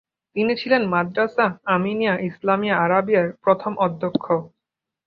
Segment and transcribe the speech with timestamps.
[0.35, 1.45] তিনি ছিলেন মাদ্রাসা
[1.75, 4.25] আমিনিয়া ইসলামিয়া আরাবিয়ার প্রথম অধ্যক্ষ।